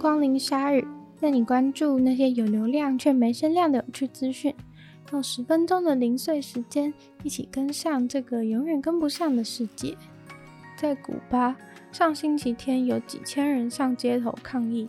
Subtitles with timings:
[0.00, 0.82] 光临鲨语，
[1.20, 4.54] 带你关注那些有流量却没声量的有趣资讯。
[5.12, 9.94] 用十分钟的零碎时间，一起跟上这个永远跟不上的世界。
[10.74, 11.54] 在古巴，
[11.92, 14.88] 上星期天有几千人上街头抗议，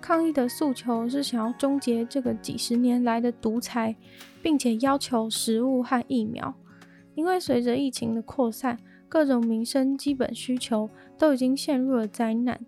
[0.00, 3.96] 抗议的诉求是想要终结这个几十年来的独裁，
[4.40, 6.54] 并且要求食物和疫苗。
[7.16, 10.88] 因为随着疫情的扩散，各种民生基本需求
[11.18, 12.60] 都已经陷入了灾难。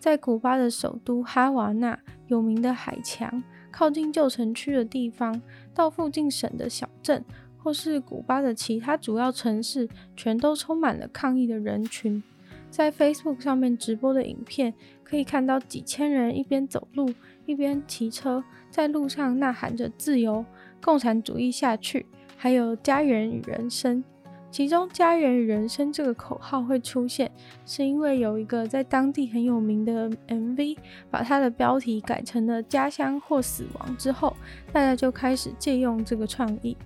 [0.00, 1.96] 在古巴的首都哈瓦那，
[2.26, 5.42] 有名的海墙，靠近旧城区的地方，
[5.74, 7.22] 到附近省的小镇，
[7.58, 9.86] 或是古巴的其他主要城市，
[10.16, 12.22] 全都充满了抗议的人群。
[12.70, 14.72] 在 Facebook 上面直播的影片，
[15.04, 17.12] 可以看到几千人一边走路，
[17.44, 20.46] 一边骑车，在路上呐喊着“自由，
[20.82, 22.06] 共产主义下去”，
[22.38, 24.02] 还有“家园与人生”。
[24.50, 27.30] 其中“家园与人生”这个口号会出现，
[27.64, 30.76] 是因为有一个在当地很有名的 MV，
[31.08, 34.36] 把它的标题改成了“家乡或死亡”之后，
[34.72, 36.76] 大家就开始借用这个创意。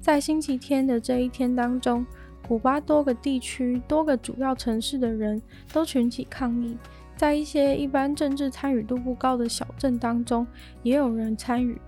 [0.00, 2.06] 在星期天的这一天当中，
[2.48, 5.40] 古巴多个地区、多个主要城市的人
[5.72, 6.76] 都群起抗议，
[7.16, 10.46] 在一些一般政治参与度不高的小镇当中，
[10.82, 11.78] 也有人参与。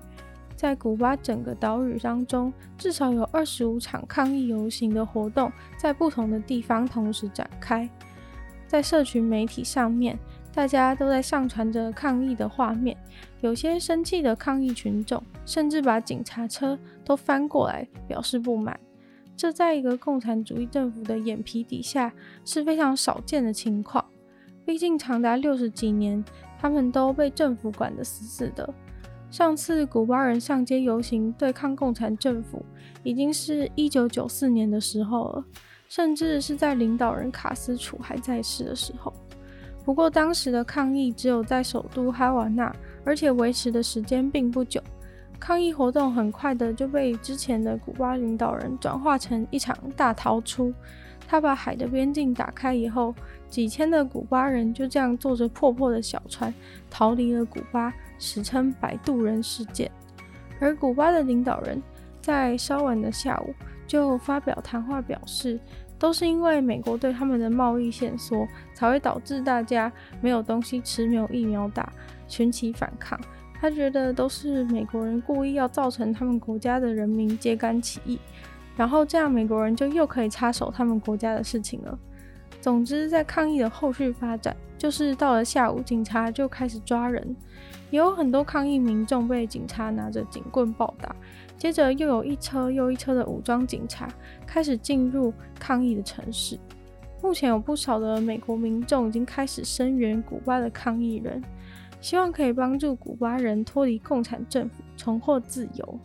[0.57, 7.89] 在古巴整个岛屿当中，至少有二十五场抗议游行的活动在不同的地方同时展开。
[8.67, 10.19] 在社群媒体上面，
[10.53, 12.97] 大家都在上传着抗议的画面。
[13.43, 18.81] 有些生气的抗议群众甚至把警察车都翻过来表示不满。
[19.37, 22.11] 这在一个共产主义政府的眼皮底下
[22.45, 24.03] 是非常少见的情况。
[24.65, 26.25] 毕竟长达六十几年，
[26.59, 28.75] 他们都被政府管得死死的。
[29.31, 32.65] 上次古巴人上街游行对抗共产政府，
[33.03, 35.45] 已经是一九九四年的时候了，
[35.89, 39.13] 甚至是在领导人卡斯楚还在世的时候。
[39.85, 44.81] 不过当时的抗议只有在首都哈瓦那，而且维持的时间并不久。
[45.39, 50.73] 抗议活动很快的就被之前的古巴领导人转化成一场大逃出。
[51.29, 53.15] 他把海的边境打开以后，
[53.49, 56.53] 几千的古巴人就这样坐着破破的小船
[56.89, 59.91] 逃离了古巴，史称“摆渡人事件”。
[60.61, 61.83] 而古巴的领导人
[62.23, 63.53] 在稍晚的下午
[63.87, 65.59] 就发表谈话，表示
[65.99, 71.93] 都是因为美国对他们的贸易限缩，才会导致大家没有东西吃、没有疫苗打，
[72.29, 73.19] 群起反抗。
[73.61, 78.19] 他觉得都是美国人故意要造成他们国家的人民揭竿起义。
[78.77, 81.99] 然后这样，美国人就又可以插手他们国家的事情了。
[82.61, 87.35] 总之，在抗议的后续发展，就是到了下午，警察就开始抓人，
[87.91, 91.15] 也有很多抗议民众被警察拿着警棍暴打。
[91.57, 94.09] 接着，又有一车又一车的武装警察
[94.47, 96.59] 开始进入抗议的城市。
[97.23, 101.43] 目前有不少的美国民众已经开始声援古巴的抗议人，
[102.01, 106.01] 希望可以帮助古巴人脱离共产政府，重获自由。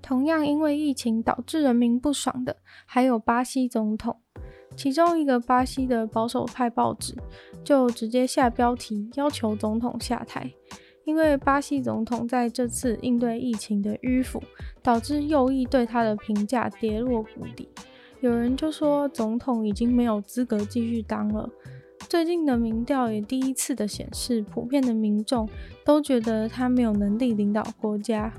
[0.00, 4.20] 同样因为疫情导致人民不爽的，还有巴西总统。
[4.76, 7.16] 其中一个巴西的保守派报纸
[7.64, 10.50] 就直接下标题要求总统下台，
[11.04, 14.40] 因为巴西总统在这次应对疫情的迂腐，
[14.82, 17.68] 导致右翼对他的评价跌落谷底。
[18.20, 21.50] 有人就说总统已经没有资格继续当了。
[22.08, 25.48] 最近的民调也第一次的显示，普遍的民众
[25.84, 28.32] 都觉得他没有能力领导国家。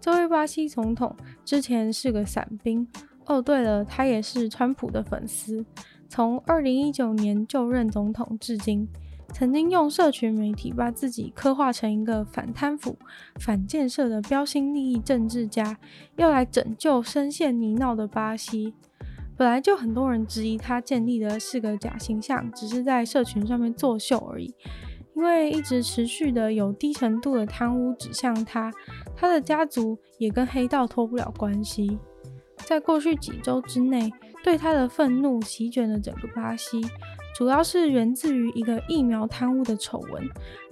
[0.00, 2.86] 这位巴西总统之前是个伞兵
[3.26, 5.64] 哦，对了，他也是川普的粉丝。
[6.08, 8.86] 从二零一九年就任总统至今，
[9.32, 12.98] 曾经用社群媒体把自己刻画成一个反贪腐、
[13.36, 15.78] 反建设的标新立异政治家，
[16.16, 18.74] 要来拯救深陷泥淖的巴西。
[19.36, 24.54] 本来就很多人质疑他建立的是个假形象，只是在社群上面作秀而已。
[25.16, 28.72] 因为一直持续的有低程度的贪污指向他，
[29.16, 31.98] 他的家族也跟黑道脱不了关系。
[32.56, 34.10] 在过去几周之内，
[34.42, 36.80] 对他的愤怒席卷了整个巴西，
[37.34, 40.22] 主要是源自于一个疫苗贪污的丑闻，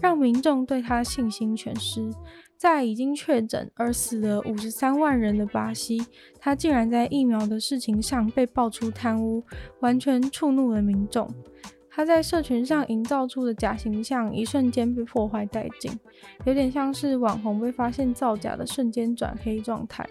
[0.00, 2.09] 让民众对他信心全失。
[2.56, 6.00] 在已经确诊而死了五十三万人的巴西，
[6.38, 9.43] 他竟然在疫苗的事情上被爆出贪污，
[9.81, 11.29] 完全触怒了民众。
[11.91, 15.99] 他在社群上营造出的假形象，一瞬间被破坏殆尽，
[16.44, 20.09] 有点像是网红被发现造假的瞬间转黑状态。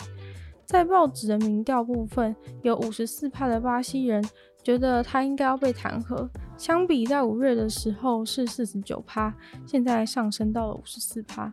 [0.66, 4.24] 在报纸的民调部分，有五十四趴的巴西人
[4.64, 9.34] 觉得他应该要被弹劾，相比在五月的时候是四十九趴，
[9.66, 11.52] 现在上升到了五十四趴。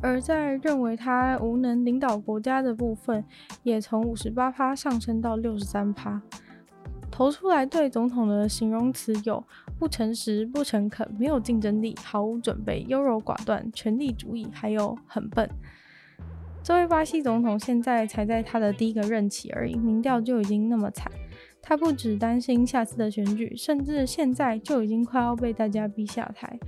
[0.00, 3.24] 而在认为他无能领导国家的部分，
[3.62, 6.20] 也从五十八趴上升到六十三趴。
[7.10, 9.42] 投出来对总统的形容词有
[9.76, 15.48] 不诚实、不诚恳、没有竞争力、毫无准备、优柔寡断、权力主义，还有很笨。
[16.62, 21.10] 这位巴西总统现在才在他的第一个任期而已，民调就已经那么惨。
[21.60, 26.58] 他不只担心下次的选举，甚至现在就已经快要被大家逼下台。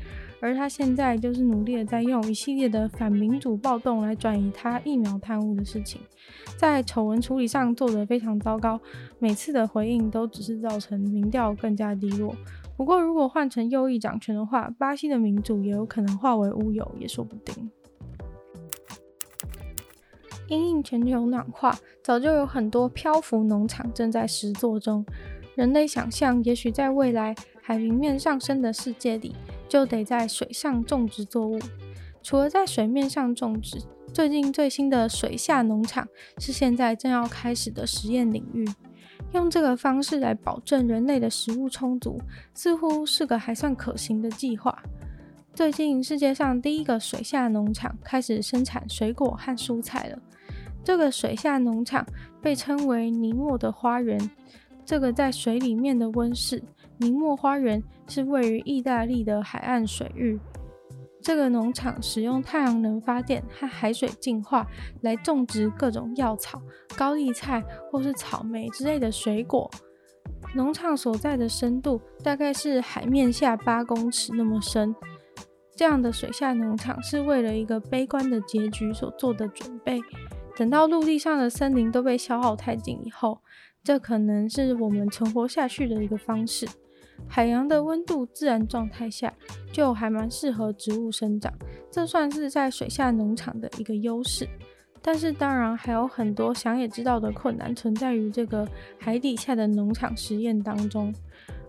[0.41, 6.01] 而他现在就是努力的在用一系列的反民主暴动来转移他疫苗贪污的事情，
[6.57, 8.81] 在丑闻处理上做得非常糟糕，
[9.19, 12.35] 每次的回应都只是造成民调更加低落。
[12.77, 17.71] 不过，如果换成右翼掌权的话，巴西的民主也有可能化为乌有，也说不定。
[20.51, 25.07] 因应全球暖化，早就有很多漂浮农场正在实作中。
[25.55, 29.35] 人类想象，也许在未来海平面上升的世界里，
[29.69, 31.59] 就得在水上种植作物。
[32.21, 33.79] 除了在水面上种植，
[34.13, 36.07] 最近最新的水下农场
[36.39, 38.69] 是现在正要开始的实验领域。
[39.33, 42.21] 用这个方式来保证人类的食物充足，
[42.53, 44.83] 似乎是个还算可行的计划。
[45.55, 50.19] 最近，世界上第一个水下农场开始生产水果和蔬菜了。
[50.83, 52.05] 这个水下农场
[52.41, 54.19] 被称为尼莫的花园。
[54.85, 56.63] 这个在水里面的温室——
[56.99, 60.39] 尼莫花园，是位于意大利的海岸水域。
[61.23, 64.67] 这个农场使用太阳能发电和海水净化
[65.03, 66.61] 来种植各种药草、
[66.97, 67.63] 高丽菜
[67.93, 69.71] 或是草莓之类的水果。
[70.55, 74.97] 农场所在的深度大概是海面下八公尺那么深。
[75.77, 80.01] 这样的水下农场是为了一个悲观的结局所做的准备。
[80.61, 83.41] 等到陆地上的森林都被消耗殆尽以后，
[83.83, 86.69] 这可能是我们存活下去的一个方式。
[87.27, 89.33] 海洋的温度自然状态下
[89.73, 91.51] 就还蛮适合植物生长，
[91.91, 94.47] 这算是在水下农场的一个优势。
[95.01, 98.69] 但是当然还有很多想也知道的困难存在于这个
[98.99, 101.11] 海底下的农场实验当中。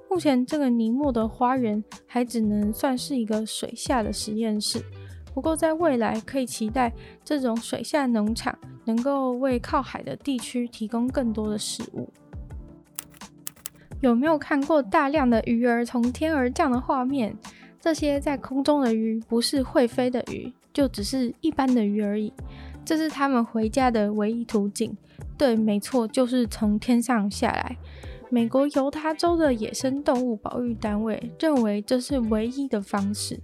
[0.10, 4.84] 目前这个尼莫的花园还只能算是一个水下的实验室。
[5.34, 6.92] 不过，在未来可以期待
[7.24, 8.54] 这种水下农场
[8.92, 12.10] 能够为靠海的地区提供更多的食物。
[14.02, 17.34] 有没有看过大量的鱼儿从天而降的画面？
[17.80, 22.34] 这些在空中的鱼不是会飞的鱼，就只是一般的鱼而已。
[22.84, 24.96] 这是他们回家的唯一途径。
[25.38, 27.78] 对，没错，就是从天上下来。
[28.30, 33.40] 美国犹他州的野生动物保育单位认为这是唯一的方式。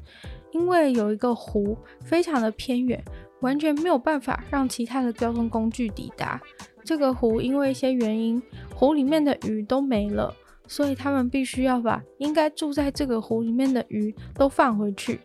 [0.51, 3.03] 因为有一个湖非常的偏远，
[3.41, 6.41] 完全没有办法让其他的交通工具抵达。
[6.83, 8.41] 这个湖因为一些原因，
[8.73, 10.33] 湖里面的鱼都没了，
[10.67, 15.19] 所以他们必须要把应该住在这个湖里面的鱼都放回去。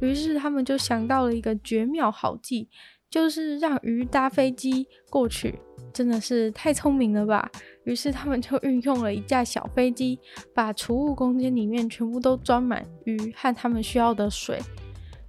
[0.00, 2.68] 于是他们就想到了一个绝妙好计，
[3.10, 5.58] 就是让鱼搭飞机过去。
[5.92, 7.50] 真的是太聪明了吧！
[7.84, 10.18] 于是他们就运用了一架小飞机，
[10.54, 14.60] 把储物空间里面全部都装满鱼和他们需要的水。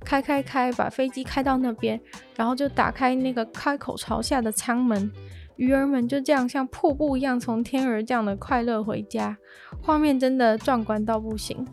[0.06, 2.00] 开开开，把飞机开到那边，
[2.36, 5.12] 然后就打开那个开口朝下的舱门，
[5.58, 9.38] 鱼儿们就这样像瀑布一样从天而降的快乐回家，
[9.82, 11.68] 画面真的壮观到不行。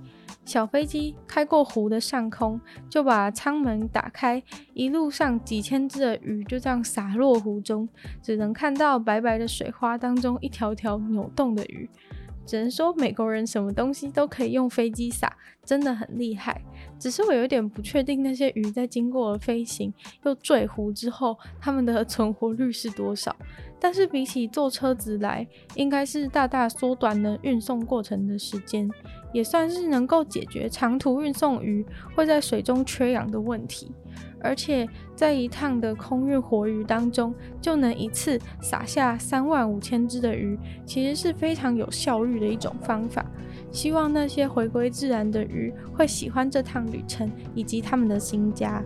[0.45, 4.41] 小飞机开过湖的上空，就把舱门打开，
[4.75, 7.89] 一路上几千只的鱼就这样洒落湖中，
[8.23, 11.91] 只能看到白白的水花当中一条条扭动的鱼。
[12.47, 15.31] 只能说美国人什么东西都可以用飞机撒，
[15.65, 16.63] 真的很厉害。
[16.99, 19.93] 只是我有点不确定那些鱼在经过了飞行
[20.25, 23.35] 又坠湖之后，它们的存活率是多少。
[23.79, 28.89] 但是比起坐车子来，应该是大大缩短了运送过程的时间，
[29.35, 31.85] 也算是能够解决长途运送鱼
[32.15, 33.93] 会在水中缺氧的问题。
[34.47, 43.27] 而且在一趟的空运活鱼当中，就能一次撒下三万五千只的鱼，其实是非常有效率的一种方法。
[43.73, 48.83] 希望那些回归自然的鱼会喜欢这趟旅程以及他们的新家。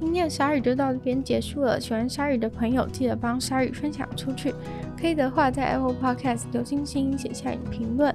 [0.00, 1.80] 今天的鲨鱼就到这边结束了。
[1.80, 4.54] 喜欢鲨鱼的朋友，记得帮鲨鱼分享出去。
[4.96, 8.14] 可以的话，在 Apple Podcast 留星星，写下你的评论，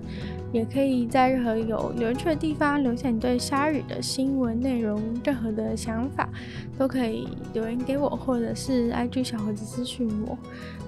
[0.53, 6.29] 也可以在任何有留言区的地方留下你对鲨鱼的新闻内容，任何的想法
[6.77, 10.37] 都可以留言给我，或者是 IG 小盒子私讯我。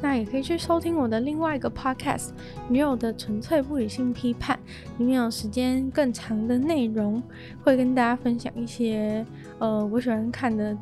[0.01, 2.27] 那也可以去收听我的另外一个 Podcast
[2.69, 4.57] 《女友的纯粹不理性批判》，
[4.99, 7.21] 里面有时间更长的内容，
[7.63, 9.25] 会跟大家分享一些
[9.57, 10.77] 呃我喜欢看的。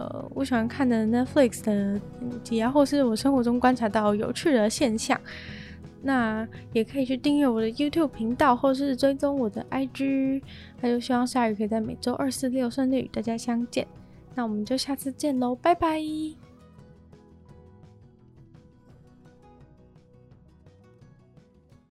[0.00, 5.20] 呃，我喜欢看的 Netflix 的影集啊，或是我生活中观察到有趣的现象，
[6.02, 10.42] 那也可以去订阅我的 YouTube 频道，或是追踪我的 IG。
[10.80, 13.86] 那就希望鲨鱼可以在每周二、四、六顺利与大家相见。
[14.34, 16.47] 那我们就下次见喽，拜拜。